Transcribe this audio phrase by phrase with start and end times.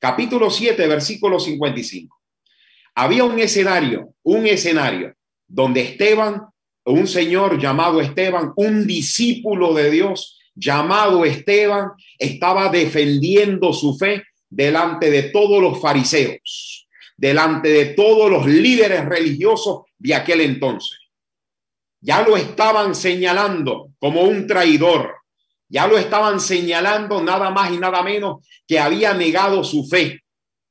[0.00, 2.16] Capítulo 7, versículo 55.
[2.94, 5.14] Había un escenario, un escenario
[5.48, 6.42] donde Esteban,
[6.84, 15.10] un señor llamado Esteban, un discípulo de Dios llamado Esteban, estaba defendiendo su fe delante
[15.10, 20.98] de todos los fariseos, delante de todos los líderes religiosos de aquel entonces.
[22.00, 25.16] Ya lo estaban señalando como un traidor,
[25.68, 30.22] ya lo estaban señalando nada más y nada menos que había negado su fe.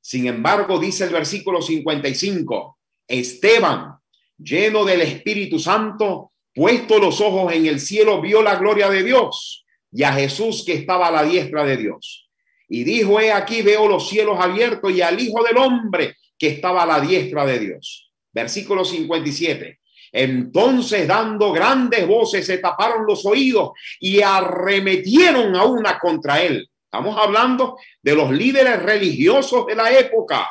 [0.02, 3.98] Sin embargo, dice el versículo 55, Esteban,
[4.38, 9.66] lleno del Espíritu Santo, puesto los ojos en el cielo, vio la gloria de Dios
[9.92, 12.30] y a Jesús que estaba a la diestra de Dios.
[12.70, 16.84] Y dijo, he aquí veo los cielos abiertos y al Hijo del Hombre que estaba
[16.84, 18.12] a la diestra de Dios.
[18.34, 19.80] Versículo 57.
[20.12, 26.70] Entonces, dando grandes voces, se taparon los oídos y arremetieron a una contra él.
[26.84, 30.50] Estamos hablando de los líderes religiosos de la época.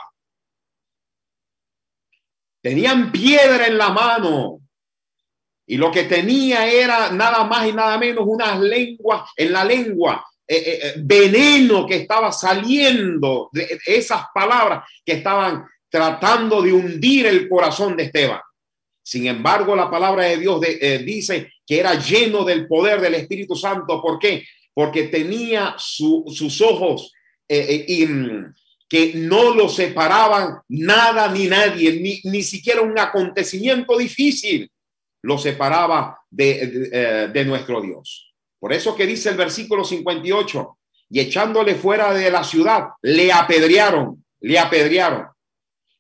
[2.60, 4.60] Tenían piedra en la mano
[5.66, 10.24] y lo que tenía era nada más y nada menos unas lenguas en la lengua,
[10.46, 17.26] eh, eh, eh, veneno que estaba saliendo de esas palabras que estaban tratando de hundir
[17.26, 18.40] el corazón de Esteban.
[19.06, 23.54] Sin embargo, la palabra de Dios eh, dice que era lleno del poder del Espíritu
[23.54, 24.02] Santo.
[24.02, 24.44] ¿Por qué?
[24.74, 27.12] Porque tenía sus ojos
[27.48, 28.54] eh, eh, y mm,
[28.88, 34.68] que no lo separaban nada ni nadie, ni, ni siquiera un acontecimiento difícil
[35.22, 38.34] lo separaba de, de nuestro Dios.
[38.58, 40.78] Por eso que dice el versículo 58,
[41.10, 45.26] y echándole fuera de la ciudad, le apedrearon, le apedrearon.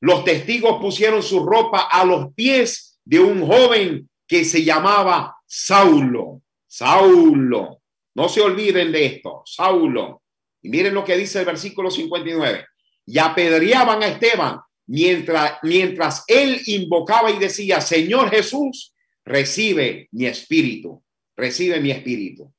[0.00, 6.42] Los testigos pusieron su ropa a los pies de un joven que se llamaba Saulo.
[6.66, 7.80] Saulo.
[8.14, 10.22] No se olviden de esto, Saulo.
[10.60, 12.66] Y miren lo que dice el versículo 59.
[13.06, 18.92] Y apedreaban a Esteban mientras, mientras él invocaba y decía, Señor Jesús,
[19.24, 21.02] recibe mi espíritu,
[21.36, 22.52] recibe mi espíritu.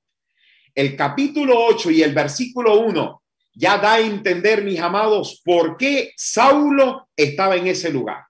[0.74, 3.22] El capítulo 8 y el versículo 1
[3.54, 8.27] ya da a entender, mis amados, por qué Saulo estaba en ese lugar.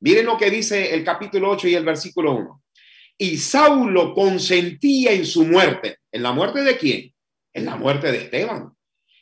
[0.00, 2.62] Miren lo que dice el capítulo 8 y el versículo 1.
[3.18, 5.98] Y Saulo consentía en su muerte.
[6.12, 7.12] ¿En la muerte de quién?
[7.52, 8.72] En la muerte de Esteban.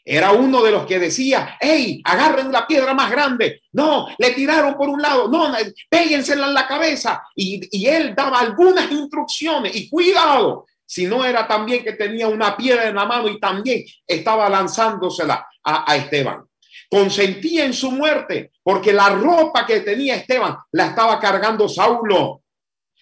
[0.04, 3.62] Era uno de los que decía, hey, agarren la piedra más grande.
[3.72, 5.28] No, le tiraron por un lado.
[5.28, 5.53] No,
[5.88, 7.22] péguensela en la cabeza.
[7.34, 9.75] Y, él daba algunas instrucciones.
[9.75, 13.84] Y cuidado, si no era también que tenía una piedra en la mano y también
[14.06, 16.44] estaba lanzándosela a Esteban
[16.91, 22.42] consentía en su muerte, porque la ropa que tenía Esteban la estaba cargando Saulo.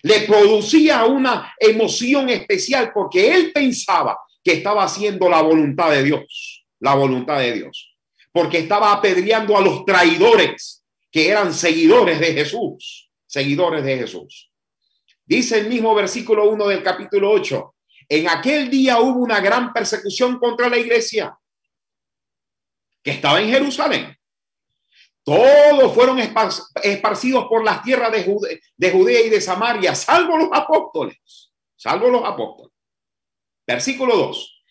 [0.03, 6.67] Le producía una emoción especial porque él pensaba que estaba haciendo la voluntad de Dios,
[6.81, 7.97] la voluntad de Dios,
[8.31, 14.51] porque estaba apedreando a los traidores que eran seguidores de Jesús, seguidores de Jesús.
[15.25, 17.75] Dice el mismo versículo 1 del capítulo 8,
[18.11, 21.35] en aquel día hubo una gran persecución contra la iglesia
[23.05, 24.19] que estaba en Jerusalén.
[25.23, 31.53] Todos fueron esparcidos por las tierras de, de Judea y de Samaria, salvo los apóstoles,
[31.77, 32.73] salvo los apóstoles.
[33.67, 34.63] Versículo 2.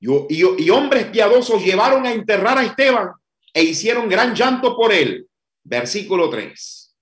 [0.00, 3.10] Y, y, hombres piadosos llevaron a enterrar a Esteban
[3.52, 5.26] e hicieron gran llanto por él.
[5.62, 6.96] Versículo 3.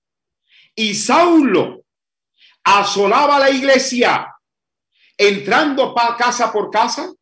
[0.75, 1.85] Y Saulo
[2.63, 4.33] asolaba la iglesia,
[5.17, 7.13] entrando casa por casa,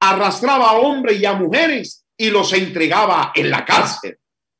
[0.00, 4.18] arrastraba a hombres y a mujeres y los entregaba en la cárcel.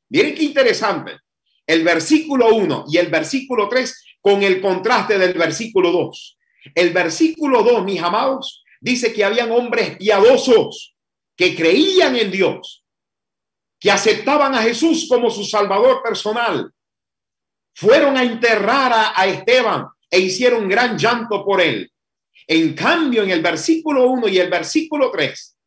[0.09, 1.19] Miren qué interesante.
[1.67, 6.37] El versículo 1 y el versículo 3 con el contraste del versículo 2.
[6.73, 10.95] El versículo 2, mis amados, dice que habían hombres piadosos
[11.35, 12.83] que creían en Dios,
[13.79, 16.71] que aceptaban a Jesús como su salvador personal.
[17.75, 21.91] Fueron a enterrar a, Esteban e hicieron gran llanto por él.
[22.47, 25.58] En cambio, en el versículo 1 y el versículo 3,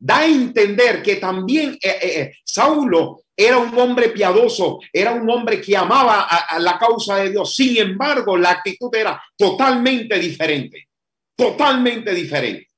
[0.00, 5.28] da a entender que también eh, eh, eh, Saulo era un hombre piadoso, era un
[5.30, 7.54] hombre que amaba a, la causa de Dios.
[7.54, 10.88] Sin embargo, la actitud era totalmente diferente,
[11.36, 12.68] totalmente diferente.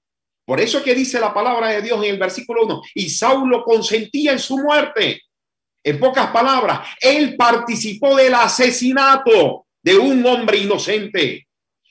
[0.44, 4.32] Por eso que dice la palabra de Dios en el versículo 1, y Saulo consentía
[4.32, 5.22] en su muerte.
[5.84, 11.46] En pocas palabras, él participó del asesinato de un hombre inocente.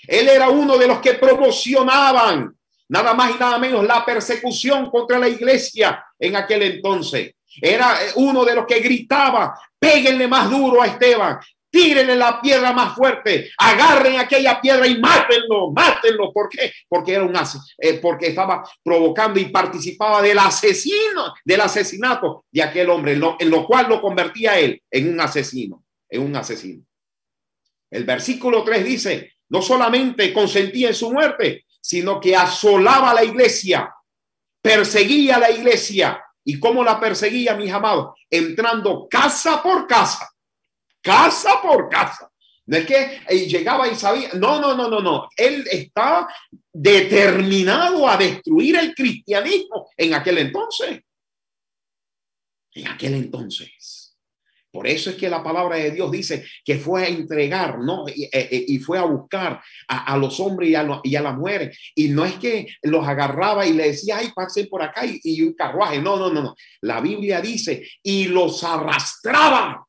[0.08, 2.56] Él era uno de los que promocionaban
[2.92, 7.34] nada más y nada menos la persecución contra la iglesia en aquel entonces.
[7.62, 11.40] Era uno de los que gritaba, péguenle más duro a Esteban,
[11.70, 16.34] tírenle la piedra más fuerte, agarren aquella piedra y mátenlo, mátenlo.
[16.34, 16.74] ¿Por qué?
[16.90, 17.34] Porque era un
[17.78, 23.38] eh, porque estaba provocando y participaba del asesino, del asesinato de aquel hombre, en lo,
[23.40, 26.84] en lo cual lo convertía él en un asesino, en un asesino.
[27.90, 33.94] El versículo 3 dice, no solamente consentía en su muerte, sino que asolaba la iglesia,
[34.62, 36.24] perseguía la iglesia.
[36.44, 38.16] ¿Y cómo la perseguía, mis amados?
[38.30, 40.32] Entrando casa por casa
[41.02, 42.32] casa por casa.
[42.68, 45.30] No es que eh, llegaba y sabía, no, no, no, no, no.
[45.36, 46.28] Él estaba
[46.72, 51.02] determinado a destruir el cristianismo en aquel entonces.
[52.74, 53.72] En aquel entonces.
[54.72, 58.06] Por eso es que la palabra de Dios dice que fue a entregar, ¿no?
[58.08, 61.78] Y, eh, eh, fue a buscar a, los hombres y a, y a, las mujeres.
[61.96, 65.54] Y no es que los agarraba y le decía, ay, pasen por acá y un
[65.54, 66.02] carruaje.
[66.02, 66.56] No, no, no, no.
[66.82, 69.86] La Biblia dice, y los arrastraba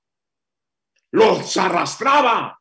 [1.12, 2.58] los arrastraba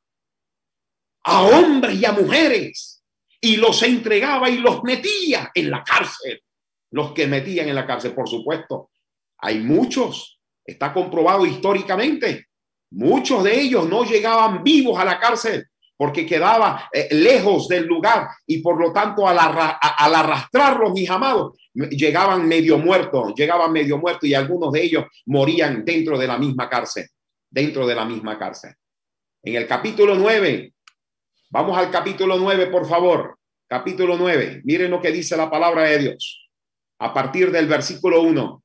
[1.23, 3.01] a hombres y a mujeres
[3.39, 6.43] y los entregaba y los metía en la cárcel.
[6.91, 8.91] Los que metían en la cárcel, por supuesto.
[9.37, 12.47] Hay muchos, está comprobado históricamente.
[12.91, 18.27] Muchos de ellos no llegaban vivos a la cárcel porque quedaba eh, lejos del lugar
[18.47, 24.27] y por lo tanto al, al arrastrarlos, mis amados, llegaban medio muertos, llegaban medio muertos
[24.27, 27.07] y algunos de ellos morían dentro de la misma cárcel
[27.51, 28.73] dentro de la misma cárcel.
[29.43, 30.73] En el capítulo 9,
[31.49, 33.37] vamos al capítulo 9, por favor.
[33.67, 36.49] Capítulo 9, miren lo que dice la palabra de Dios.
[36.99, 38.63] A partir del versículo 1.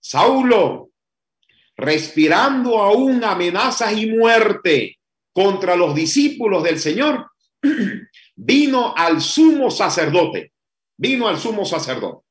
[0.00, 0.90] Saulo,
[1.76, 4.98] respirando aún amenazas y muerte
[5.32, 7.30] contra los discípulos del Señor,
[8.36, 10.52] vino al sumo sacerdote.
[10.96, 12.24] Vino al sumo sacerdote.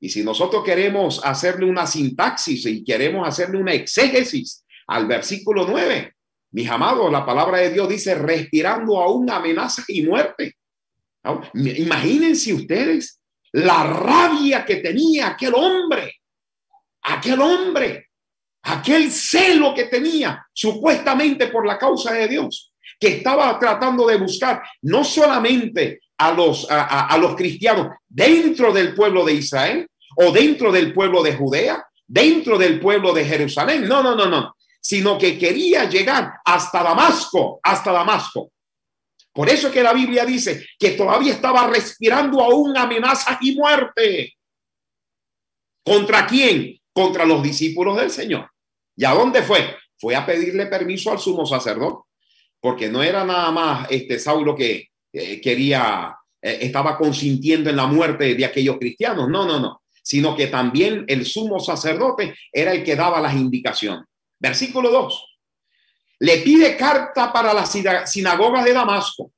[0.00, 6.14] Y si nosotros queremos hacerle una sintaxis y queremos hacerle una exégesis al versículo 9.
[6.52, 10.56] Mis amados, la palabra de Dios dice respirando aún amenaza y muerte.
[11.52, 13.20] Imagínense ustedes
[13.52, 16.14] la rabia que tenía aquel hombre,
[17.02, 18.07] aquel hombre,
[18.62, 24.62] aquel celo que tenía supuestamente por la causa de Dios, que estaba tratando de buscar
[24.82, 30.92] no solamente a los, a los cristianos dentro del pueblo de Israel o dentro del
[30.92, 33.86] pueblo de Judea, dentro del pueblo de Jerusalén.
[33.86, 38.52] No, no, no, no sino que quería llegar hasta Damasco, hasta Damasco.
[39.32, 44.34] Por eso que la Biblia dice que todavía estaba respirando aún amenazas y muerte.
[45.84, 46.77] ¿Contra quién?
[46.98, 48.50] Contra los discípulos del Señor.
[48.96, 49.76] ¿Y a dónde fue?
[49.96, 52.08] Fue a pedirle permiso al sumo sacerdote,
[52.58, 57.86] porque no era nada más este Saulo que eh, quería, eh, estaba consintiendo en la
[57.86, 59.28] muerte de aquellos cristianos.
[59.28, 64.04] No, no, no, sino que también el sumo sacerdote era el que daba las indicaciones.
[64.36, 65.38] Versículo 2.
[66.18, 67.72] Le pide carta para las
[68.06, 69.30] sinagogas de Damasco,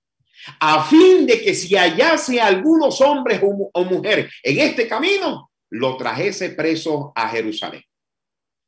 [0.61, 6.51] a fin de que si hallase algunos hombres o mujeres en este camino, lo trajese
[6.51, 7.83] preso a Jerusalén.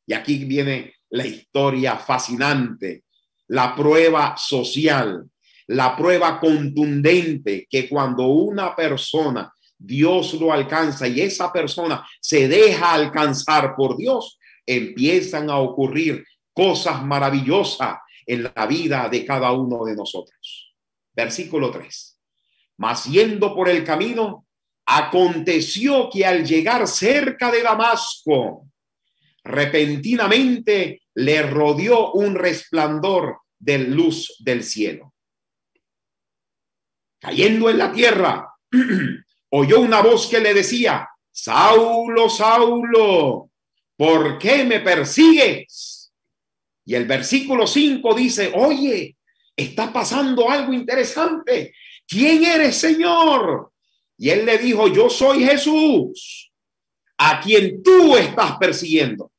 [0.05, 3.03] Y aquí viene la historia fascinante,
[3.47, 5.29] la prueba social,
[5.67, 12.93] la prueba contundente que cuando una persona Dios lo alcanza y esa persona se deja
[12.93, 19.95] alcanzar por Dios, empiezan a ocurrir cosas maravillosas en la vida de cada uno de
[19.95, 20.73] nosotros.
[21.13, 22.19] Versículo 3.
[22.77, 24.42] Mas yendo por el camino,
[24.85, 28.67] aconteció que al llegar cerca de Damasco,
[29.43, 35.13] repentinamente le rodeó un resplandor de luz del cielo.
[37.19, 38.49] Cayendo en la tierra,
[39.49, 43.49] oyó una voz que le decía, Saulo, Saulo,
[43.95, 46.11] ¿por qué me persigues?
[46.85, 49.15] Y el versículo 5 dice, oye,
[49.55, 51.73] está pasando algo interesante.
[52.07, 53.72] ¿Quién eres, Señor?
[54.17, 56.51] Y él le dijo, yo soy Jesús,
[57.17, 59.31] a quien tú estás persiguiendo.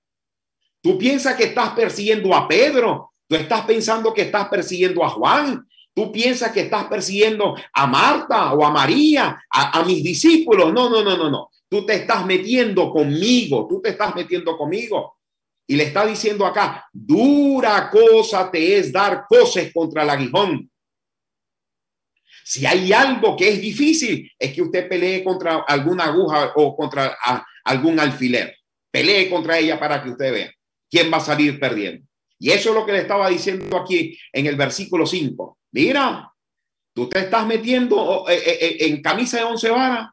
[0.82, 5.66] Tú piensas que estás persiguiendo a Pedro, tú estás pensando que estás persiguiendo a Juan,
[5.94, 10.72] tú piensas que estás persiguiendo a Marta o a María, a, mis discípulos.
[10.72, 11.50] No, no, no, no, no.
[11.68, 15.16] Tú te estás metiendo conmigo, tú te estás metiendo conmigo.
[15.66, 20.70] Y le está diciendo acá, dura cosa te es dar cosas contra el aguijón.
[22.46, 27.16] Si hay algo que es difícil, es que usted pelee contra alguna aguja o contra
[27.64, 28.54] algún alfiler.
[28.90, 30.52] Pelee contra ella para que usted vea
[30.90, 32.06] quién va a salir perdiendo.
[32.38, 35.58] Y eso es lo que le estaba diciendo aquí en el versículo 5.
[35.72, 36.30] Mira,
[36.92, 40.10] tú te estás metiendo eh, eh, eh, en camisa de once varas.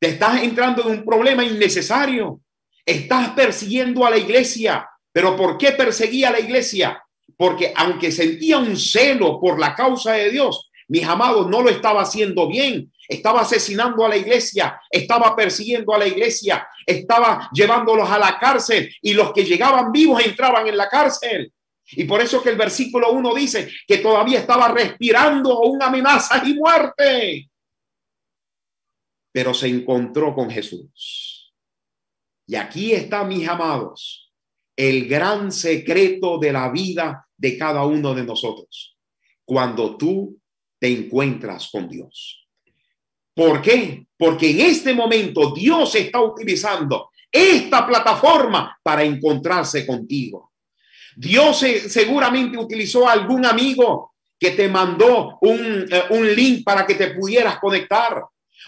[0.00, 2.40] Te estás entrando en un problema innecesario.
[2.84, 4.88] Estás persiguiendo a la iglesia.
[5.12, 7.00] ¿Pero por qué perseguía a la iglesia?
[7.40, 12.02] porque aunque sentía un celo por la causa de Dios, mis amados, no lo estaba
[12.02, 12.92] haciendo bien.
[13.06, 18.92] Estaba asesinando a la iglesia, estaba persiguiendo a la iglesia, estaba llevándolos a la cárcel
[19.00, 21.52] y los que llegaban vivos entraban en la cárcel.
[21.92, 26.54] Y por eso que el versículo 1 dice que todavía estaba respirando una amenaza y
[26.54, 27.50] muerte.
[29.32, 31.54] Pero se encontró con Jesús.
[32.48, 34.32] Y aquí está, mis amados,
[34.74, 38.96] el gran secreto de la vida de cada uno de nosotros.
[39.44, 40.39] Cuando tú
[40.80, 42.48] te encuentras con Dios.
[43.34, 44.06] ¿Por qué?
[44.16, 50.52] Porque en este momento Dios está utilizando esta plataforma para encontrarse contigo.
[51.14, 57.08] Dios seguramente utilizó algún amigo que te mandó un, eh, un link para que te
[57.08, 58.24] pudieras conectar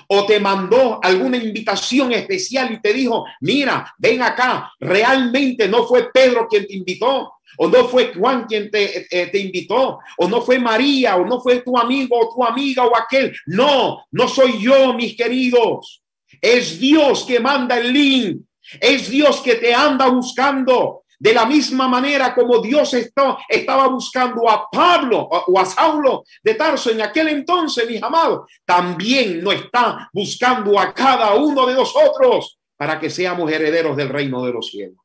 [0.09, 6.11] o te mandó alguna invitación especial y te dijo, mira, ven acá, realmente no fue
[6.13, 10.41] Pedro quien te invitó, o no fue Juan quien te, eh, te invitó, o no
[10.43, 13.35] fue María, o no fue tu amigo o tu amiga o aquel.
[13.47, 16.03] No, no soy yo, mis queridos.
[16.41, 18.43] Es Dios que manda el link.
[18.81, 21.03] Es Dios que te anda buscando.
[21.19, 26.91] De la misma manera como Dios estaba buscando a Pablo o a Saulo de Tarso
[26.91, 32.99] en aquel entonces, mis amados, también no está buscando a cada uno de nosotros para
[32.99, 35.02] que seamos herederos del reino de los cielos.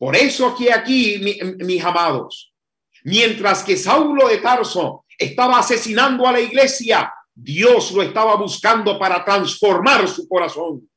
[0.00, 1.20] Por eso que aquí,
[1.58, 2.54] mis amados,
[3.04, 9.22] mientras que Saulo de Tarso estaba asesinando a la iglesia, Dios lo estaba buscando para
[9.22, 10.88] transformar su corazón.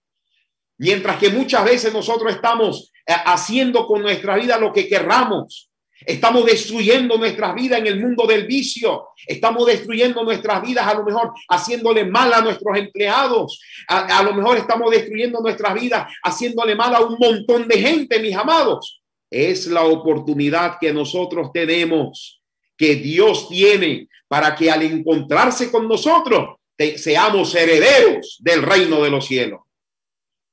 [0.78, 5.70] Mientras que muchas veces nosotros estamos eh, haciendo con nuestra vida lo que querramos.
[6.06, 9.10] Estamos destruyendo nuestras vidas en el mundo del vicio.
[9.26, 13.60] Estamos destruyendo nuestras vidas a lo mejor haciéndole mal a nuestros empleados.
[13.88, 18.36] A, lo mejor estamos destruyendo nuestras vidas haciéndole mal a un montón de gente, mis
[18.36, 19.02] amados.
[19.30, 22.42] Es la oportunidad que nosotros tenemos,
[22.78, 26.58] que Dios tiene para que al encontrarse con nosotros
[26.96, 29.62] seamos herederos del reino de los cielos.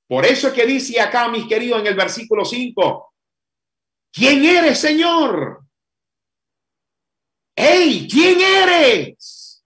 [0.07, 3.10] Por eso es que dice acá, mis queridos, en el versículo 5,
[4.13, 5.65] ¿quién eres, Señor?
[7.57, 8.09] ¡Ey!
[8.09, 9.65] ¿Quién eres?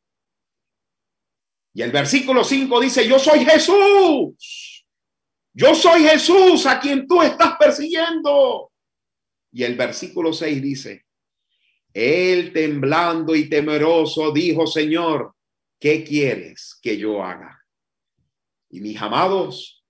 [1.74, 4.86] Y el versículo 5 dice, yo soy Jesús.
[5.52, 8.72] Yo soy Jesús a quien tú estás persiguiendo.
[9.52, 11.04] Y el versículo 6 dice,
[11.92, 15.34] él temblando y temeroso dijo, Señor,
[15.78, 17.60] ¿qué quieres que yo haga?
[18.70, 19.84] Y mis amados,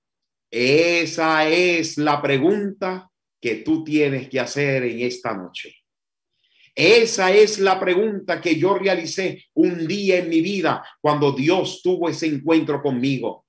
[0.50, 3.10] esa es la pregunta
[3.44, 5.76] que tú tienes que hacer en esta noche.
[6.74, 12.08] Esa es la pregunta que yo realicé un día en mi vida cuando Dios tuvo
[12.08, 13.44] ese encuentro conmigo.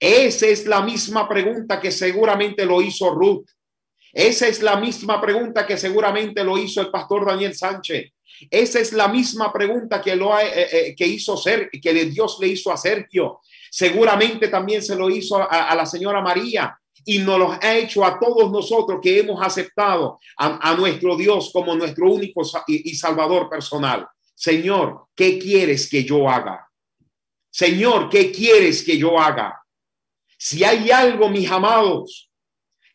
[0.00, 3.50] Esa es la misma pregunta que seguramente lo hizo Ruth.
[4.10, 8.12] Esa es la misma pregunta que seguramente lo hizo el pastor Daniel Sánchez.
[8.50, 12.48] Esa es la misma pregunta que lo eh, eh, que hizo ser que Dios le
[12.48, 13.40] hizo a Sergio.
[13.70, 18.18] Seguramente también se lo hizo a, la señora María y nos lo ha hecho a
[18.18, 24.06] todos nosotros que hemos aceptado a, nuestro Dios como nuestro único y, Salvador personal.
[24.34, 26.68] Señor, ¿qué quieres que yo haga?
[27.50, 29.60] Señor, ¿qué quieres que yo haga?
[30.38, 32.30] Si hay algo, mis amados,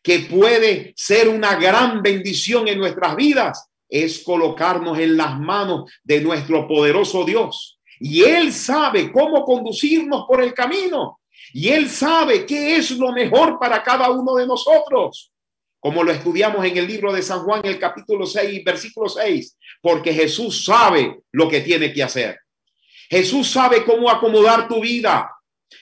[0.02, 6.20] que puede ser una gran bendición en nuestras vidas, es colocarnos en las manos de
[6.20, 11.20] nuestro poderoso Dios y Él sabe cómo conducirnos por el camino.
[11.52, 15.32] Y Él sabe qué es lo mejor para cada uno de nosotros.
[15.80, 19.56] Como lo estudiamos en el libro de San Juan, el capítulo 6, versículo 6.
[19.80, 22.38] Porque Jesús sabe lo que tiene que hacer.
[23.08, 25.30] Jesús sabe cómo acomodar tu vida.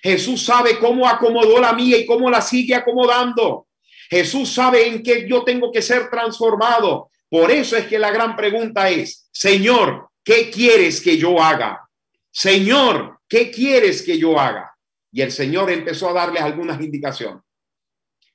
[0.02, 3.66] Jesús sabe cómo acomodó la mía y cómo la sigue acomodando.
[4.08, 7.10] Jesús sabe en qué yo tengo que ser transformado.
[7.28, 11.88] Por eso es que la gran pregunta es, Señor, ¿qué quieres que yo haga?
[12.30, 14.75] Señor, ¿qué quieres que yo haga?
[15.16, 17.42] Y el Señor empezó a darles algunas indicaciones.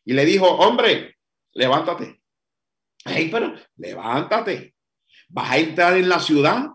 [0.03, 1.15] Y le dijo, hombre,
[1.53, 2.23] levántate.
[3.05, 4.73] Ay, pero levántate.
[5.29, 6.69] Vas a entrar en la ciudad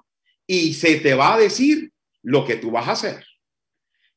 [0.46, 1.90] y se te va a decir
[2.22, 3.26] lo que tú vas a hacer.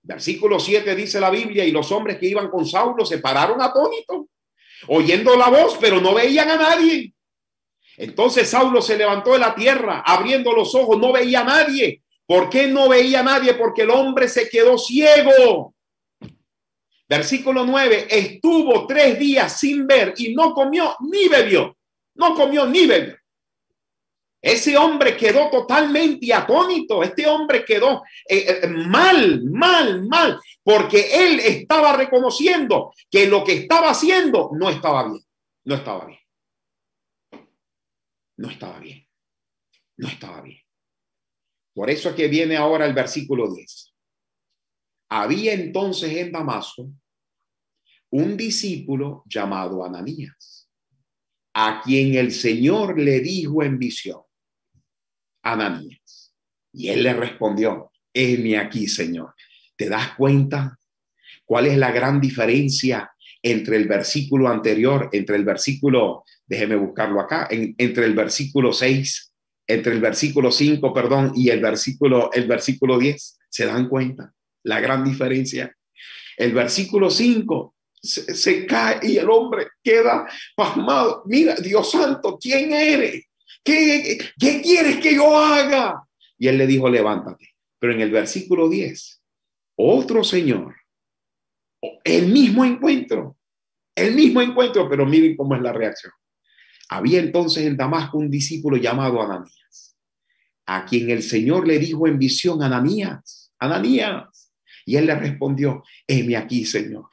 [0.03, 4.27] Versículo 7 dice la Biblia, y los hombres que iban con Saulo se pararon atónitos,
[4.89, 7.15] oyendo la voz, pero no veían a nadie.
[7.97, 12.47] Entonces Saulo se levantó de la tierra, abriendo los ojos, no veía a nadie, ¿Por
[12.47, 13.55] qué no veía a nadie?
[13.55, 15.73] Porque el hombre se quedó ciego.
[17.09, 21.75] Versículo 9, estuvo tres días sin ver y no comió ni bebió.
[22.13, 23.17] No comió ni bebió.
[24.39, 27.01] Ese hombre quedó totalmente atónito.
[27.01, 33.53] Este hombre quedó eh, eh, mal, mal, mal, porque él estaba reconociendo que lo que
[33.53, 35.23] estaba haciendo no estaba bien.
[35.65, 36.19] No estaba bien.
[38.37, 39.07] No estaba bien.
[39.97, 40.61] No estaba bien.
[41.73, 43.93] Por eso es que viene ahora el versículo 10.
[45.09, 46.87] Había entonces en Damasco
[48.11, 50.67] un discípulo llamado Ananías,
[51.53, 54.21] a quien el Señor le dijo en visión,
[55.43, 56.33] Ananías.
[56.73, 59.33] Y él le respondió, heme aquí, Señor.
[59.75, 60.77] ¿Te das cuenta
[61.45, 63.11] cuál es la gran diferencia
[63.41, 69.33] entre el versículo anterior, entre el versículo, déjeme buscarlo acá, entre el versículo 6,
[69.67, 73.39] entre el versículo 5, perdón, y el versículo, el versículo 10?
[73.49, 74.33] ¿Se dan cuenta?
[74.63, 75.73] La gran diferencia.
[76.37, 81.23] El versículo 5 se, cae y el hombre queda pasmado.
[81.25, 83.25] Mira, Dios santo, ¿quién eres?
[83.63, 86.03] ¿Qué, ¿Qué quieres que yo haga?
[86.37, 87.55] Y él le dijo, levántate.
[87.77, 89.21] Pero en el versículo 10,
[89.75, 90.75] otro señor,
[92.03, 93.37] el mismo encuentro,
[93.95, 96.11] el mismo encuentro, pero miren cómo es la reacción.
[96.89, 99.97] Había entonces en Damasco un discípulo llamado Ananías,
[100.65, 104.51] a quien el Señor le dijo en visión, Ananías, Ananías.
[104.85, 107.05] Y él le respondió, heme aquí, Señor.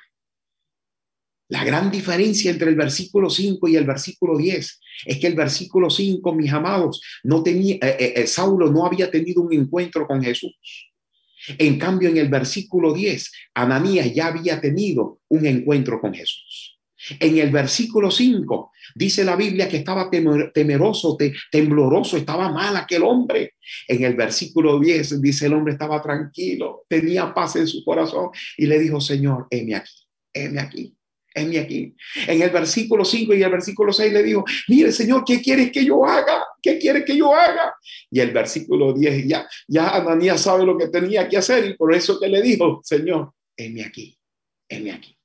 [1.48, 5.90] La gran diferencia entre el versículo 5 y el versículo 10 es que el versículo
[5.90, 10.22] 5, mis amados, no tenía, eh, eh, eh, Saulo no había tenido un encuentro con
[10.22, 10.56] Jesús.
[11.58, 16.80] En cambio, en el versículo 10, Ananías ya había tenido un encuentro con Jesús.
[17.20, 21.16] En el versículo 5 dice la Biblia que estaba temeroso,
[21.52, 23.54] tembloroso, estaba mal aquel hombre.
[23.86, 28.66] En el versículo 10 dice el hombre estaba tranquilo, tenía paz en su corazón y
[28.66, 29.92] le dijo, Señor, heme aquí,
[30.32, 30.96] heme aquí
[31.44, 31.94] mi aquí.
[32.26, 35.84] En el versículo 5 y el versículo 6 le dijo, mire Señor, ¿qué quieres que
[35.84, 36.44] yo haga?
[36.62, 37.74] ¿Qué quieres que yo haga?
[38.10, 41.94] Y el versículo 10, ya, ya Ananías sabe lo que tenía que hacer y por
[41.94, 44.18] eso que le dijo, Señor, mi aquí,
[44.70, 45.16] mi aquí.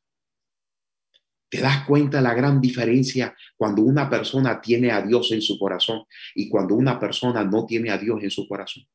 [1.50, 6.04] ¿Te das cuenta la gran diferencia cuando una persona tiene a Dios en su corazón
[6.34, 8.86] y cuando una persona no tiene a Dios en su corazón?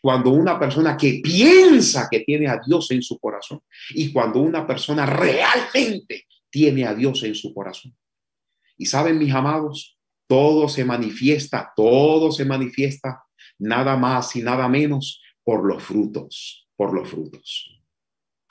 [0.00, 4.66] Cuando una persona que piensa que tiene a Dios en su corazón y cuando una
[4.66, 7.96] persona realmente tiene a Dios en su corazón.
[8.76, 13.22] Y saben, mis amados, todo se manifiesta, todo se manifiesta,
[13.58, 17.80] nada más y nada menos por los frutos, por los frutos,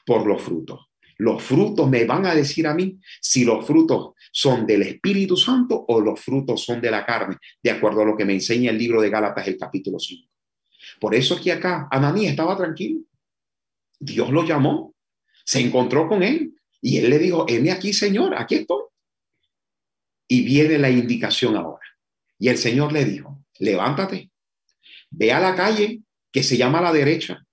[0.05, 0.89] por los frutos.
[1.17, 5.85] Los frutos me van a decir a mí si los frutos son del Espíritu Santo
[5.87, 8.77] o los frutos son de la carne, de acuerdo a lo que me enseña el
[8.77, 10.34] libro de Gálatas, el capítulo 5.
[10.99, 13.01] Por eso es que acá Ananías estaba tranquilo.
[13.99, 14.93] Dios lo llamó,
[15.43, 18.83] se encontró con él y él le dijo, heme aquí, Señor, aquí estoy.
[20.27, 21.85] Y viene la indicación ahora.
[22.39, 24.31] Y el Señor le dijo, levántate,
[25.09, 27.45] ve a la calle que se llama la derecha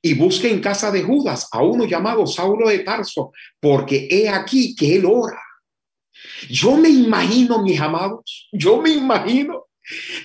[0.00, 4.74] y busque en casa de Judas a uno llamado Saulo de Tarso, porque he aquí
[4.74, 5.42] que él ora.
[6.48, 9.66] Yo me imagino, mis amados, yo me imagino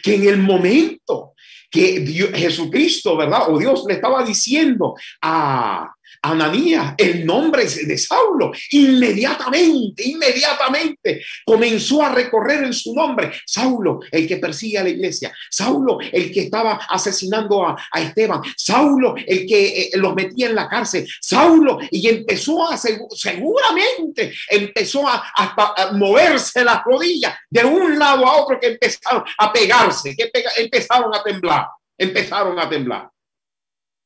[0.03, 1.32] que en el momento
[1.73, 3.49] que Dios, Jesucristo, ¿verdad?
[3.49, 5.91] O Dios le estaba diciendo a,
[6.23, 13.31] Ananías, el nombre de Saulo, inmediatamente, inmediatamente comenzó a recorrer en su nombre.
[13.45, 15.33] Saulo, el que persigue a la iglesia.
[15.49, 18.41] Saulo, el que estaba asesinando a, Esteban.
[18.55, 21.05] Saulo, el que eh, los metía en la cárcel.
[21.21, 28.41] Saulo, y empezó a, seguramente, empezó a, a moverse las rodillas de un lado a
[28.41, 33.12] otro que empezaron a pegarse, que empezaron a temblar, empezaron a temblar.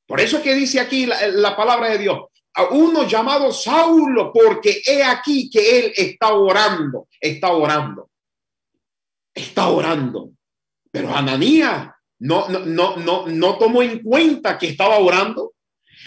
[0.08, 2.18] Por eso es que dice aquí la, palabra de Dios,
[2.54, 8.10] a uno llamado Saulo, porque he aquí que él está orando, está orando,
[9.34, 10.32] está orando.
[10.90, 11.90] Pero Ananías
[12.20, 15.54] no, no, no, no, no tomó en cuenta que estaba orando.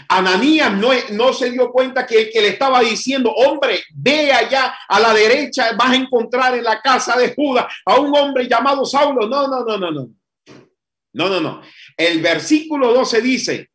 [0.09, 4.99] Ananías no, no se dio cuenta que, que le estaba diciendo, hombre, ve allá a
[4.99, 9.29] la derecha, vas a encontrar en la casa de Judas a un hombre llamado Saulo.
[9.29, 10.09] No, no, no, no, no.
[11.13, 11.61] No, no, no.
[11.97, 13.69] El versículo 12 dice,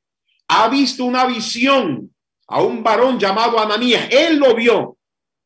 [0.47, 2.13] ha visto una visión
[2.47, 4.08] a un varón llamado Ananías.
[4.12, 4.97] Él lo vio.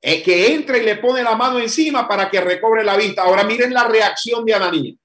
[0.01, 3.23] Es que entra y le pone la mano encima para que recobre la vista.
[3.23, 4.95] Ahora miren la reacción de Ananías.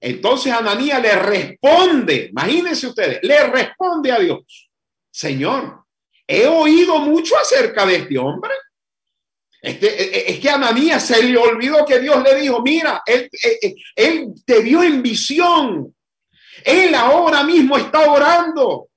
[0.00, 4.70] Entonces Ananías le responde, imagínense ustedes, le responde a Dios,
[5.10, 5.84] Señor,
[6.26, 8.52] he oído mucho acerca de este hombre.
[9.60, 14.34] Este, e, e, es que Ananías se le olvidó que Dios le dijo, mira, él
[14.46, 15.94] te vio en visión
[16.64, 18.88] él ahora mismo está orando.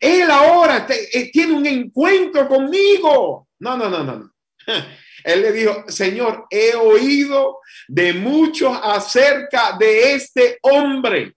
[0.00, 3.48] Él ahora eh, tiene un encuentro conmigo.
[3.58, 4.32] No, no, no, no.
[5.24, 11.34] Él le dijo, Señor, he oído de muchos acerca de este hombre.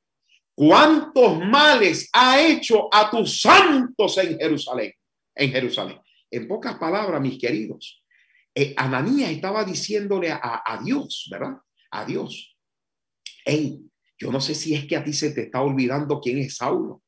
[0.54, 4.94] ¿Cuántos males ha hecho a tus santos en Jerusalén?
[5.34, 6.00] En Jerusalén.
[6.30, 8.04] En pocas palabras, mis queridos,
[8.54, 11.58] eh, Ananías estaba diciéndole a, a Dios, ¿verdad?
[11.92, 12.56] A Dios,
[13.46, 13.80] hey,
[14.19, 17.01] Yo no sé si es que a ti se te está olvidando quién es Saulo.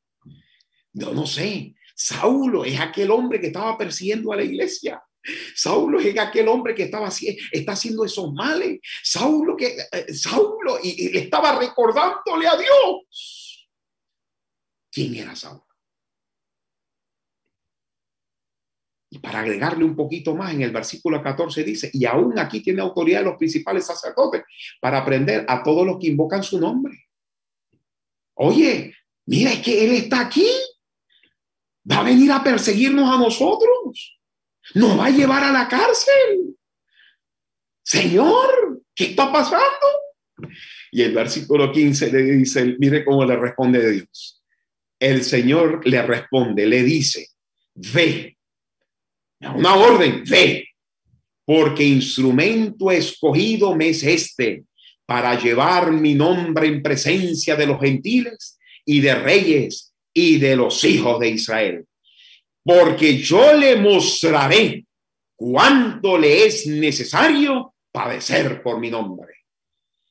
[0.92, 1.74] Yo no sé.
[1.94, 5.02] Saulo es aquel hombre que estaba persiguiendo a la iglesia.
[5.54, 8.80] Saulo es aquel hombre que estaba está haciendo esos males.
[9.02, 13.68] Saulo que eh, Saulo y, y estaba recordándole a Dios.
[14.90, 15.66] ¿Quién era Saulo?
[19.12, 22.80] Y para agregarle un poquito más, en el versículo 14 dice, y aún aquí tiene
[22.80, 24.42] autoridad los principales sacerdotes
[24.80, 27.08] para aprender a todos los que invocan su nombre.
[28.32, 28.94] Oye,
[29.26, 30.48] mira, es que Él está aquí.
[31.90, 34.18] Va a venir a perseguirnos a nosotros.
[34.76, 36.56] Nos va a llevar a la cárcel.
[37.82, 40.48] Señor, ¿qué está pasando?
[40.90, 44.42] Y el versículo 15 le dice, mire cómo le responde Dios.
[44.98, 47.28] El Señor le responde, le dice,
[47.74, 48.38] ve
[49.54, 50.68] una orden, fe,
[51.44, 54.64] porque instrumento escogido me es este
[55.04, 60.84] para llevar mi nombre en presencia de los gentiles y de reyes y de los
[60.84, 61.86] hijos de Israel.
[62.64, 64.86] Porque yo le mostraré
[65.34, 69.34] cuánto le es necesario padecer por mi nombre.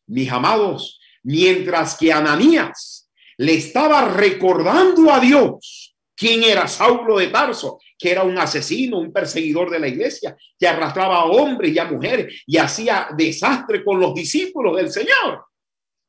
[0.07, 5.90] Mis amados, mientras que Ananías le estaba recordando a Dios
[6.21, 10.67] quién era Saulo de Tarso que era un asesino, un perseguidor de la iglesia, que
[10.67, 15.45] arrastraba a hombres y a mujeres y hacía desastre con los discípulos del Señor.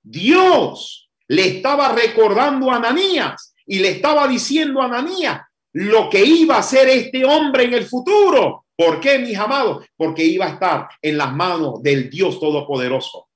[0.03, 6.57] Dios le estaba recordando a Ananías y le estaba diciendo a Ananías lo que iba
[6.57, 8.67] a hacer este hombre en el futuro.
[8.75, 9.87] ¿Por qué, mis amados?
[9.97, 13.29] Porque iba a estar en las manos del Dios Todopoderoso.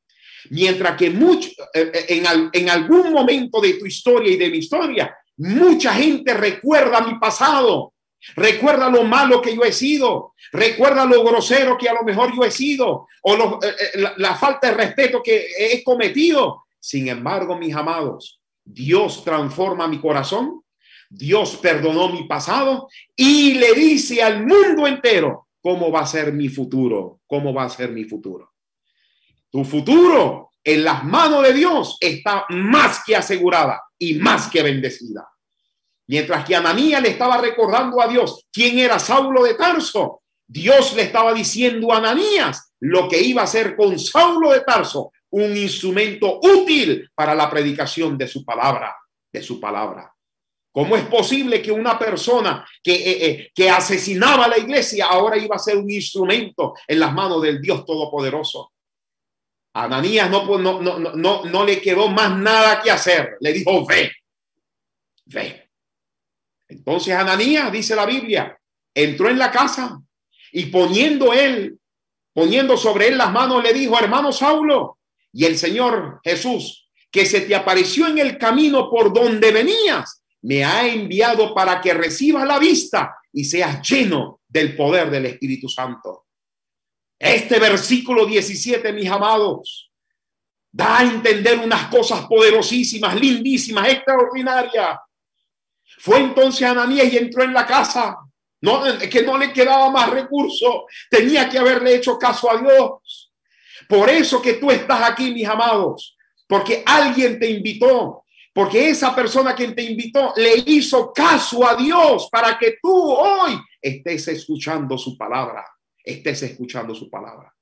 [0.51, 4.59] Mientras que mucho, eh, eh, en, en algún momento de tu historia y de mi
[4.59, 7.93] historia, mucha gente recuerda mi pasado,
[8.35, 10.35] Recuerda lo malo que yo he sido.
[10.53, 14.69] Recuerda lo grosero que a lo mejor yo he sido o eh, eh, la, falta
[14.69, 16.65] de respeto que he cometido.
[16.81, 20.63] Sin embargo, mis amados, Dios transforma mi corazón.
[21.09, 26.49] Dios perdonó mi pasado y le dice al mundo entero cómo va a ser mi
[26.49, 28.53] futuro, cómo va a ser mi futuro.
[29.51, 35.25] Tu futuro en las manos de Dios está más que asegurada y más que bendecida.
[36.09, 41.03] Mientras que Ananías le estaba recordando a Dios quién era Saulo de Tarso, Dios le
[41.03, 46.41] estaba diciendo a Ananías lo que iba a hacer con Saulo de Tarso, un instrumento
[46.43, 48.93] útil para la predicación de su palabra,
[49.33, 50.13] de su palabra.
[50.73, 55.39] ¿Cómo es posible que una persona que, eh, eh, que asesinaba a la iglesia ahora
[55.39, 58.73] iba a ser un instrumento en las manos del Dios Todopoderoso?
[59.85, 63.37] Ananías no, no, no, no, no le quedó más nada que hacer.
[63.41, 64.11] Le dijo, ve,
[65.27, 65.71] ve.
[66.69, 68.59] Entonces Ananías, dice la Biblia,
[68.95, 70.01] entró en la casa
[70.53, 71.79] y poniendo él,
[72.33, 74.99] poniendo sobre él las manos, le dijo, hermano Saulo,
[75.31, 80.65] y el Señor Jesús, que se te apareció en el camino por donde venías, me
[80.65, 86.26] ha enviado para que recibas la vista y seas lleno del poder del Espíritu Santo.
[87.19, 89.91] Este versículo 17, mis amados,
[90.71, 94.99] da a entender unas cosas poderosísimas, lindísimas, extraordinarias
[95.99, 98.17] fue entonces Ananías y entró en la casa.
[98.61, 100.87] No, que no le quedaba más recurso.
[101.11, 103.33] Tenía que haberle hecho caso a Dios.
[103.89, 106.17] Por eso que tú estás aquí, mis amados.
[106.47, 108.25] Porque alguien te invitó.
[108.53, 113.59] Porque esa persona quien te invitó le hizo caso a Dios para que tú hoy
[113.81, 115.65] estés escuchando su palabra.
[116.07, 117.55] Estés escuchando su palabra.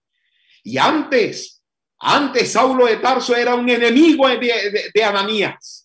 [0.63, 1.65] Y antes,
[1.99, 5.85] antes Saulo de Tarso era un enemigo de, de Ananías.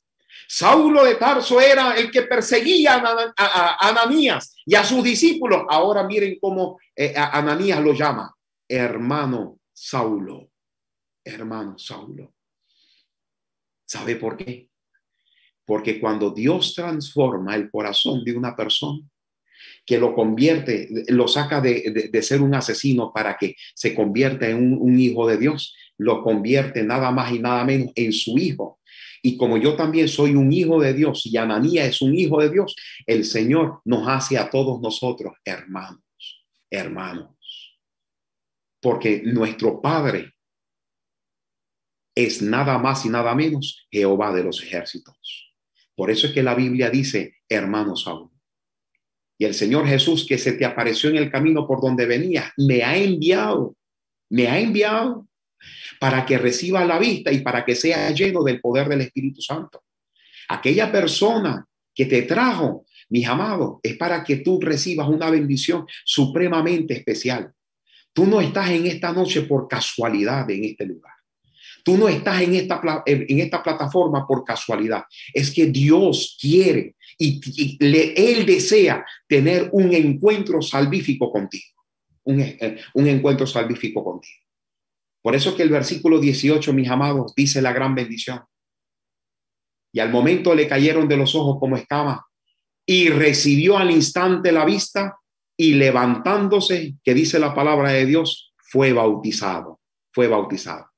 [0.52, 3.04] Saulo de Tarso era el que perseguía
[3.38, 5.62] a, Ananías y a sus discípulos.
[5.70, 8.36] Ahora miren cómo eh, Ananías lo llama,
[8.68, 10.50] hermano Saulo,
[11.24, 12.34] hermano Saulo.
[13.86, 14.68] ¿Sabe por qué?
[15.64, 19.08] Porque cuando Dios transforma el corazón de una persona,
[19.90, 25.00] que lo convierte, lo saca de, ser un asesino para que se convierta en un
[25.00, 28.80] hijo de Dios, lo convierte nada más y nada menos en su hijo
[29.22, 32.50] y como yo también soy un hijo de Dios y Ananía es un hijo de
[32.50, 32.76] Dios,
[33.06, 37.36] el Señor nos hace a todos nosotros hermanos, hermanos.
[38.82, 40.34] Porque nuestro Padre
[42.16, 45.54] es nada más y nada menos Jehová de los ejércitos.
[45.96, 48.39] Por eso es que la Biblia dice, hermanos aún.
[49.42, 52.84] Y el Señor Jesús que se te apareció en el camino por donde venía, me
[52.84, 53.74] ha enviado,
[54.30, 55.28] me ha enviado
[55.98, 59.84] para que reciba la vista y para que sea lleno del poder del Espíritu Santo.
[60.50, 66.94] Aquella persona que te trajo, mis amados, es para que tú recibas una bendición supremamente
[66.94, 67.54] especial.
[68.12, 71.14] Tú no estás en esta noche por casualidad en este lugar.
[71.86, 75.04] Tú no estás en esta, en esta plataforma por casualidad.
[75.34, 81.66] Es que Dios quiere y, Él desea tener un encuentro salvífico contigo.
[82.24, 84.40] Un, eh, encuentro salvífico contigo.
[85.22, 88.42] Por eso que el versículo 18, mis amados, dice la gran bendición.
[89.92, 92.26] Y al momento le cayeron de los ojos como estaba
[92.86, 95.18] y recibió al instante la vista
[95.58, 99.82] y levantándose, que dice la palabra de Dios, fue bautizado,
[100.14, 100.90] fue bautizado.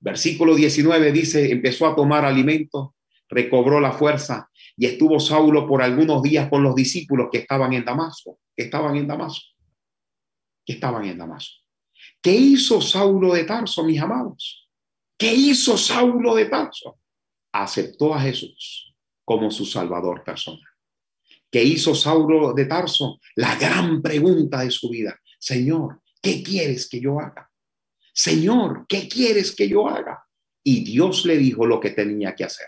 [0.00, 2.96] Versículo 19 dice, empezó a tomar alimento,
[3.28, 7.84] recobró la fuerza y estuvo Saulo por algunos días con los discípulos que estaban en
[7.84, 9.46] Damasco, que estaban en Damasco,
[10.64, 11.62] que estaban en Damasco.
[12.20, 14.68] ¿Qué hizo Saulo de Tarso, mis amados?
[15.18, 16.98] ¿Qué hizo Saulo de Tarso?
[17.52, 20.60] Aceptó a Jesús como su salvador personal.
[21.50, 23.20] ¿Qué hizo Saulo de Tarso?
[23.36, 25.18] La gran pregunta de su vida.
[25.38, 27.50] Señor, ¿qué quieres que yo haga?
[28.14, 30.24] Señor, ¿qué quieres que yo haga?
[30.64, 32.66] Y Dios le dijo lo que tenía que hacer.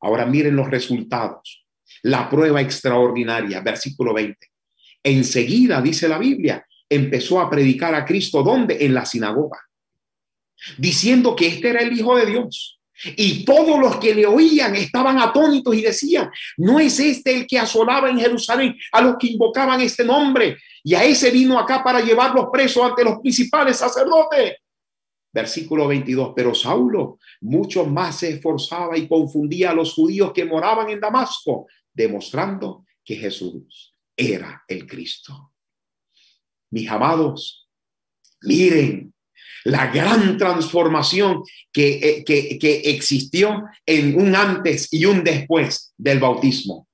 [0.00, 1.64] Ahora miren los resultados.
[2.02, 4.36] La prueba extraordinaria, versículo 20.
[5.02, 8.84] Enseguida, dice la Biblia, empezó a predicar a Cristo, ¿dónde?
[8.84, 9.58] En la sinagoga,
[10.76, 12.80] diciendo que este era el Hijo de Dios.
[13.16, 17.58] Y todos los que le oían estaban atónitos y decían, ¿no es este el que
[17.58, 20.58] asolaba en Jerusalén a los que invocaban este nombre?
[20.84, 24.56] Y a ese vino acá para llevarlos presos ante los principales sacerdotes.
[25.32, 30.90] Versículo 22, pero Saulo mucho más se esforzaba y confundía a los judíos que moraban
[30.90, 35.52] en Damasco, demostrando que Jesús era el Cristo.
[36.70, 37.68] Mis amados,
[38.42, 39.14] miren
[39.64, 46.89] la gran transformación que, que, que existió en un antes y un después del bautismo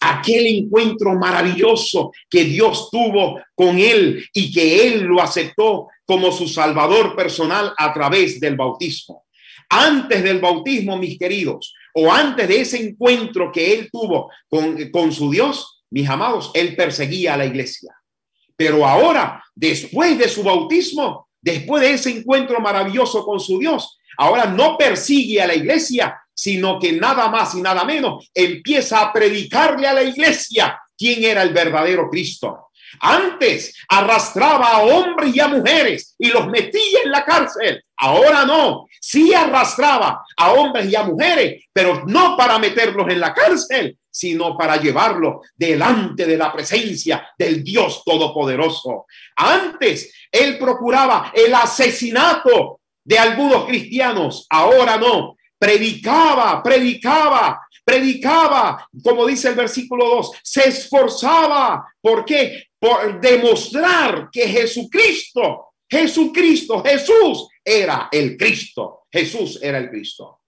[0.00, 6.48] aquel encuentro maravilloso que Dios tuvo con él y que él lo aceptó como su
[6.48, 9.24] salvador personal a través del bautismo.
[9.68, 15.12] Antes del bautismo, mis queridos, o antes de ese encuentro que él tuvo con, con
[15.12, 17.94] su Dios, mis amados, él perseguía a la iglesia.
[18.56, 24.46] Pero ahora, después de su bautismo, después de ese encuentro maravilloso con su Dios, ahora
[24.46, 29.88] no persigue a la iglesia, sino que nada más y nada menos empieza a predicarle
[29.88, 32.68] a la iglesia quién era el verdadero Cristo.
[33.00, 37.82] Antes arrastraba a hombres y a mujeres y los metía en la cárcel.
[37.96, 43.34] Ahora no, sí arrastraba a hombres y a mujeres, pero no para meterlos en la
[43.34, 49.06] cárcel, sino para llevarlos delante de la presencia del Dios Todopoderoso.
[49.34, 59.48] Antes él procuraba el asesinato de algunos cristianos, ahora no, predicaba, predicaba, predicaba, como dice
[59.48, 61.92] el versículo 2, se esforzaba.
[62.00, 62.68] ¿Por qué?
[62.78, 69.06] por demostrar que Jesucristo, Jesucristo, Jesús era el Cristo.
[69.10, 70.42] Jesús era el Cristo.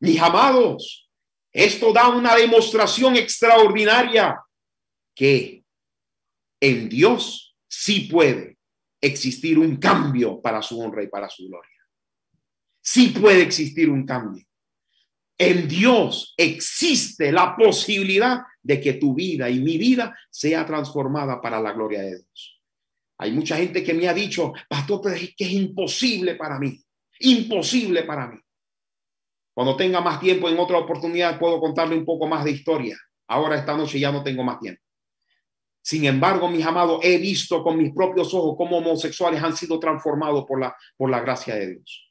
[0.00, 1.10] Mis amados,
[1.52, 4.40] esto da una demostración extraordinaria
[5.14, 5.64] que
[6.60, 8.58] en Dios sí puede
[9.00, 11.70] existir un cambio para su honra y para su gloria.
[12.80, 14.44] Sí puede existir un cambio.
[15.38, 21.60] En Dios existe la posibilidad de que tu vida y mi vida sea transformada para
[21.60, 22.60] la gloria de Dios.
[23.18, 26.78] Hay mucha gente que me ha dicho, pastor, pero es que es imposible para mí,
[27.20, 28.38] imposible para mí.
[29.54, 32.98] Cuando tenga más tiempo en otra oportunidad puedo contarle un poco más de historia.
[33.28, 34.82] Ahora esta noche ya no tengo más tiempo.
[35.82, 40.44] Sin embargo, mis amados, he visto con mis propios ojos cómo homosexuales han sido transformados
[40.46, 42.09] por la, por la gracia de Dios.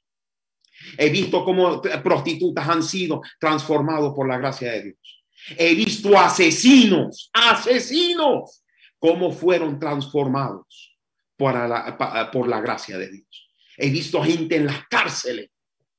[0.97, 5.23] He visto cómo prostitutas han sido transformados por la gracia de Dios.
[5.57, 8.63] He visto asesinos, asesinos,
[8.97, 10.97] cómo fueron transformados
[11.37, 13.49] por la, por la gracia de Dios.
[13.77, 15.49] He visto gente en las cárceles,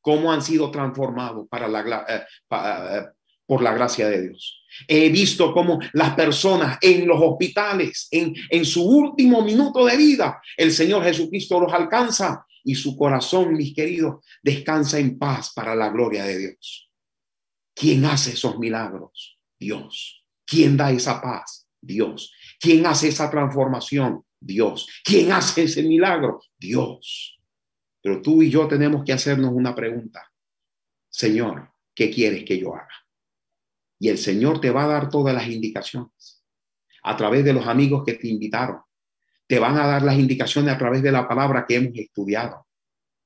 [0.01, 3.07] cómo han sido transformados para la, eh, eh,
[3.47, 4.65] por la gracia de Dios.
[4.87, 10.41] He visto cómo las personas en los hospitales, en, en su último minuto de vida,
[10.57, 15.89] el Señor Jesucristo los alcanza y su corazón, mis queridos, descansa en paz para la
[15.91, 16.91] gloria de Dios.
[17.75, 19.39] ¿Quién hace esos milagros?
[19.59, 20.25] Dios.
[20.47, 21.67] ¿Quién da esa paz?
[21.81, 22.33] Dios.
[22.61, 24.25] ¿Quién hace esa transformación?
[24.39, 24.89] Dios.
[25.05, 26.41] ¿Quién hace ese milagro?
[26.59, 27.41] Dios.
[28.03, 30.33] Pero tú y yo tenemos que hacernos una pregunta.
[31.09, 32.89] Señor, ¿qué quieres que yo haga?
[33.99, 36.43] Y el Señor te va a dar todas las indicaciones
[37.03, 38.81] a través de los amigos que te invitaron.
[39.51, 42.69] Te van a dar las indicaciones a través de la palabra que hemos estudiado.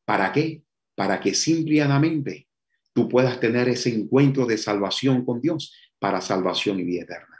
[0.07, 0.63] ¿Para qué?
[0.95, 2.49] Para que simplemente
[2.95, 7.39] tú puedas tener ese encuentro de salvación con Dios para salvación y vida eterna.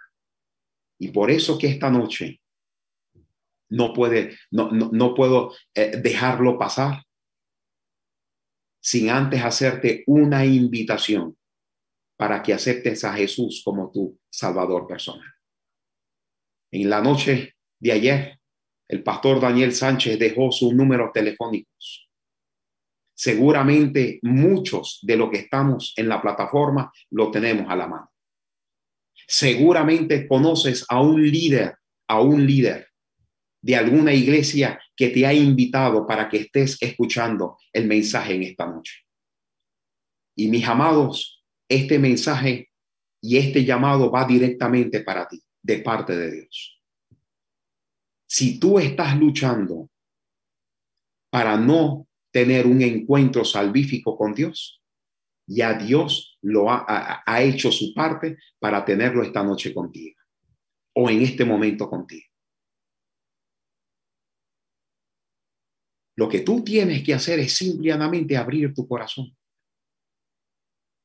[0.99, 2.43] Y por eso que esta noche
[3.71, 7.05] no puedo eh, dejarlo pasar
[8.83, 11.39] sin antes hacerte una invitación
[12.19, 15.33] para que aceptes a Jesús como tu Salvador personal.
[16.71, 18.44] En la noche de ayer,
[18.95, 22.09] el pastor Daniel Sánchez dejó sus números telefónicos.
[23.13, 28.13] Seguramente muchos de los que estamos en la plataforma lo tenemos a la mano.
[29.27, 31.75] Seguramente conoces a un líder,
[32.07, 32.87] a un líder
[33.61, 38.65] de alguna iglesia que te ha invitado para que estés escuchando el mensaje en esta
[38.65, 38.95] noche.
[40.37, 42.71] Y mis amados, este mensaje
[43.21, 46.74] y este llamado va directamente para ti, de parte de Dios.
[48.37, 49.89] Si tú estás luchando
[51.31, 54.83] para no tener un encuentro salvífico con Dios,
[55.47, 60.21] ya Dios lo ha, hecho su parte para tenerlo esta noche contigo
[60.97, 62.27] o en este momento contigo.
[66.17, 69.33] Lo que tú tienes que hacer es simplemente abrir tu corazón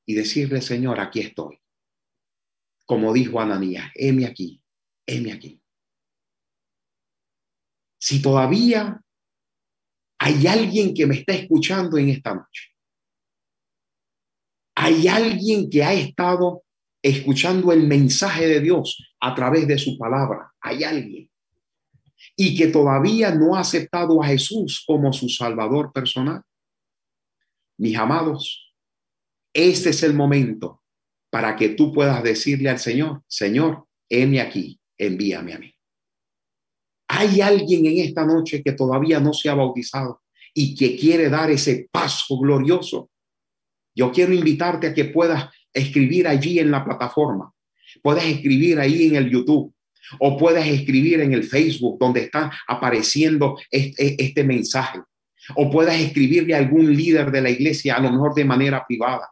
[0.07, 1.59] y decirle, Señor, aquí estoy.
[2.87, 4.63] Como dijo Ananías, heme aquí,
[5.05, 5.58] heme aquí.
[7.99, 8.99] Si todavía
[10.17, 12.71] hay alguien que me está escuchando en esta noche,
[14.75, 16.63] hay alguien que ha estado
[17.01, 21.29] escuchando el mensaje de Dios a través de su palabra, hay alguien
[22.41, 26.41] y que todavía no ha aceptado a Jesús como su Salvador personal.
[27.77, 28.73] Mis amados,
[29.53, 30.81] este es el momento
[31.29, 35.73] para que tú puedas decirle al Señor, Señor, heme aquí, envíame a mí.
[37.19, 40.21] Hay alguien en esta noche que todavía no se ha bautizado
[40.53, 43.09] y que quiere dar ese paso glorioso.
[43.93, 47.51] Yo quiero invitarte a que puedas escribir allí en la plataforma,
[48.01, 49.73] puedas escribir ahí en el YouTube,
[50.17, 55.01] o puedes escribir en el Facebook donde está apareciendo este, este, mensaje.
[55.57, 59.29] O puedes escribirle a algún líder de la iglesia, a lo mejor de manera privada.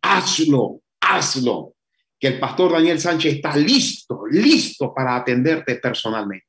[0.00, 1.74] Hazlo, hazlo.
[2.18, 6.45] Que el pastor Daniel Sánchez está listo, listo para atenderte personalmente.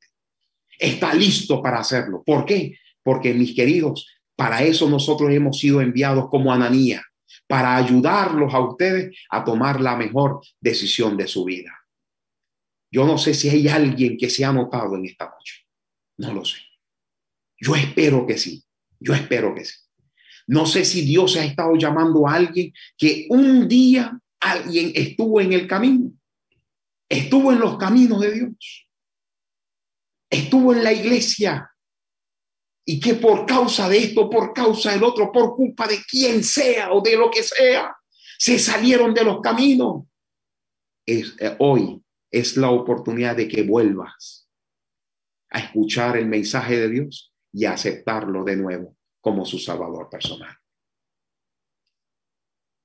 [0.78, 2.24] Está listo para hacerlo.
[2.26, 2.78] ¿Por qué?
[3.04, 7.04] Porque mis queridos, para eso nosotros hemos sido enviados como Ananía,
[7.48, 11.74] para ayudarlos a ustedes a tomar la mejor decisión de su vida.
[12.92, 15.66] Yo no sé si hay alguien que se ha notado en esta noche.
[16.18, 16.58] No lo sé.
[17.60, 18.64] Yo espero que sí.
[19.00, 19.76] Yo espero que sí.
[20.48, 25.54] No sé si Dios ha estado llamando a alguien que un día alguien estuvo en
[25.54, 26.12] el camino.
[27.10, 28.87] Estuvo en los caminos de Dios.
[30.30, 31.72] Estuvo en la iglesia.
[32.86, 36.94] Y que por causa de esto, por causa del otro, por culpa de quien sea
[36.94, 37.96] o de lo que sea,
[38.38, 40.06] se salieron de los caminos.
[41.06, 44.50] Es, eh, hoy es la oportunidad de que vuelvas
[45.50, 50.56] a escuchar el mensaje de Dios y a aceptarlo de nuevo como su Salvador personal.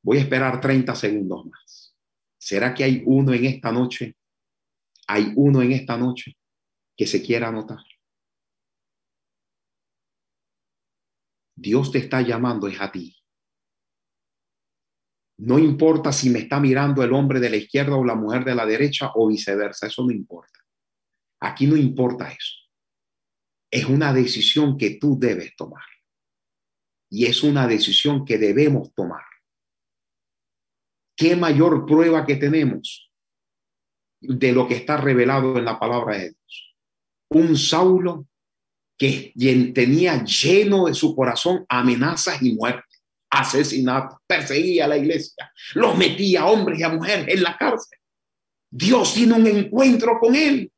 [0.04, 1.96] Voy a esperar 30 segundos más.
[2.38, 4.16] ¿Será que hay uno en esta noche?
[5.06, 6.36] ¿Hay uno en esta noche
[7.02, 7.84] que se quiera anotar?
[11.56, 13.16] Dios te está llamando es a ti.
[15.38, 18.54] No importa si me está mirando el hombre de la izquierda o la mujer de
[18.54, 20.60] la derecha o viceversa, eso no importa.
[21.40, 22.54] Aquí no importa eso.
[23.68, 25.82] Es una decisión que tú debes tomar.
[27.10, 29.24] Y es una decisión que debemos tomar.
[31.16, 33.12] ¿Qué mayor prueba que tenemos
[34.20, 36.71] de lo que está revelado en la palabra de Dios?
[37.34, 38.26] Un Saulo
[38.98, 39.32] que
[39.74, 42.84] tenía lleno de su corazón amenazas y muerte
[43.32, 47.98] asesinato, perseguía a la iglesia, los metía a hombres y a mujeres en la cárcel.
[48.70, 50.70] Dios tiene un encuentro con él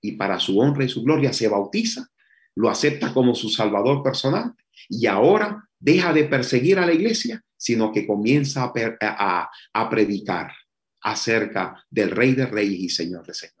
[0.00, 2.06] y para su honra y su gloria se bautiza,
[2.54, 4.54] lo acepta como su salvador personal
[4.88, 10.52] y ahora deja de perseguir a la iglesia, sino que comienza a, a predicar
[11.00, 13.57] acerca del Rey de Reyes y Señor de Señores.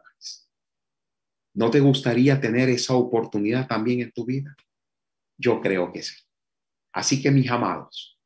[1.58, 4.56] ¿No te gustaría tener esa oportunidad también en tu vida?
[5.36, 6.14] Yo creo que sí.
[6.92, 8.16] Así que mis amados,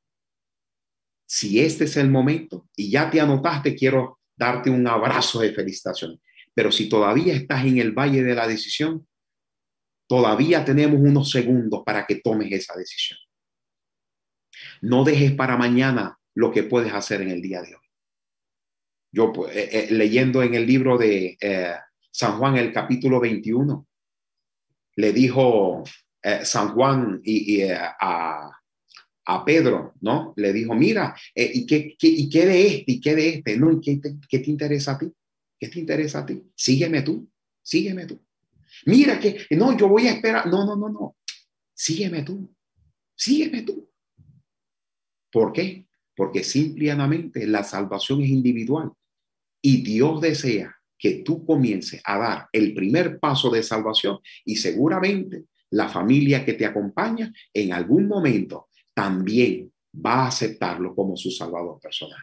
[1.26, 6.20] si este es el momento y ya te anotaste, quiero darte un abrazo de felicitación.
[6.52, 9.08] Pero si todavía estás en el valle de la decisión,
[10.06, 13.18] todavía tenemos unos segundos para que tomes esa decisión.
[14.82, 17.86] No dejes para mañana lo que puedes hacer en el día de hoy.
[19.10, 21.76] Yo eh, eh, leyendo en el libro de eh,
[22.12, 23.86] San Juan, el capítulo 21,
[24.96, 25.82] le dijo
[26.44, 28.52] San Juan y, a,
[29.24, 30.32] a Pedro, ¿no?
[30.36, 32.92] Le dijo, mira, eh, ¿y, qué, ¿y qué de este?
[32.92, 33.56] ¿Y qué de este?
[33.56, 35.12] No, qué te, qué te interesa a ti?
[35.58, 36.42] ¿Qué te interesa a ti?
[36.54, 37.28] Sígueme tú,
[37.62, 38.20] sígueme tú.
[38.86, 40.46] Mira que, no, yo voy a esperar.
[40.46, 41.16] No, no, no, no.
[41.72, 42.52] Sígueme tú,
[43.14, 43.88] sígueme tú.
[45.30, 45.86] ¿Por qué?
[46.16, 48.92] Porque simplemente la salvación es individual
[49.62, 55.46] y Dios desea que tú comiences a dar el primer paso de salvación y seguramente
[55.70, 61.80] la familia que te acompaña en algún momento también va a aceptarlo como su salvador
[61.80, 62.22] personal.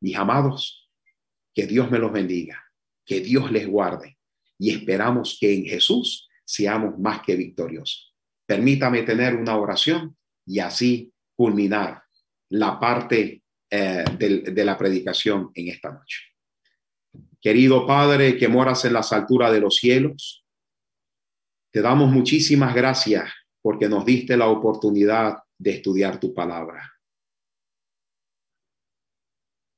[0.00, 0.90] Mis amados,
[1.54, 2.60] que Dios me los bendiga,
[3.04, 4.18] que Dios les guarde
[4.58, 8.16] y esperamos que en Jesús seamos más que victoriosos.
[8.46, 12.02] Permítame tener una oración y así culminar
[12.48, 16.35] la parte eh, de la predicación en esta noche.
[17.40, 20.44] Querido Padre que moras en las alturas de los cielos,
[21.72, 23.30] te damos muchísimas gracias
[23.62, 26.92] porque nos diste la oportunidad de estudiar tu palabra.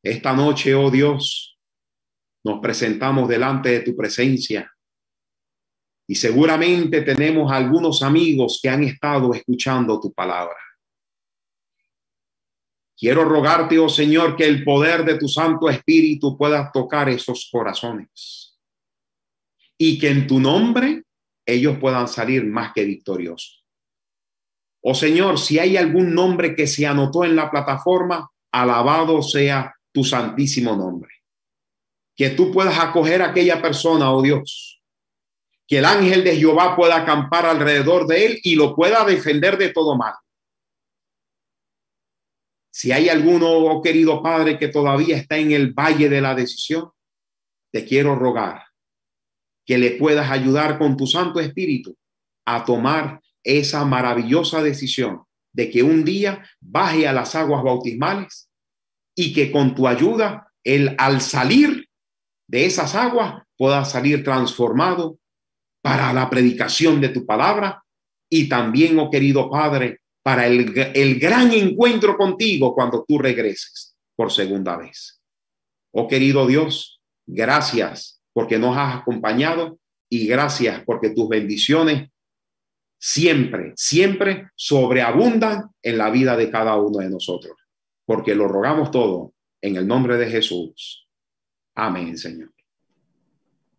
[0.02, 1.58] Esta noche, oh Dios,
[2.44, 4.72] nos presentamos delante de tu presencia
[6.08, 10.56] y seguramente tenemos algunos amigos que han estado escuchando tu palabra.
[12.98, 18.58] Quiero rogarte, oh Señor, que el poder de tu Santo Espíritu pueda tocar esos corazones
[19.78, 21.04] y que en tu nombre
[21.46, 23.64] ellos puedan salir más que victoriosos.
[24.82, 30.02] Oh Señor, si hay algún nombre que se anotó en la plataforma, alabado sea tu
[30.02, 31.10] santísimo nombre.
[32.16, 34.82] Que tú puedas acoger a aquella persona, oh Dios.
[35.68, 39.68] Que el ángel de Jehová pueda acampar alrededor de él y lo pueda defender de
[39.68, 40.14] todo mal.
[42.78, 46.90] Si hay alguno, oh querido Padre, que todavía está en el valle de la decisión,
[47.72, 48.66] te quiero rogar
[49.66, 51.96] que le puedas ayudar con tu Santo Espíritu
[52.46, 58.48] a tomar esa maravillosa decisión de que un día baje a las aguas bautismales
[59.16, 61.88] y que con tu ayuda, él al salir
[62.46, 65.18] de esas aguas pueda salir transformado
[65.82, 67.82] para la predicación de tu palabra.
[68.30, 69.98] Y también, oh querido Padre,
[70.28, 75.22] para el, el gran encuentro contigo cuando tú regreses por segunda vez.
[75.90, 79.78] Oh querido Dios, gracias porque nos has acompañado
[80.10, 82.10] y gracias porque tus bendiciones
[83.00, 87.56] siempre, siempre sobreabundan en la vida de cada uno de nosotros,
[88.04, 91.08] porque lo rogamos todo en el nombre de Jesús.
[91.74, 92.52] Amén, Señor.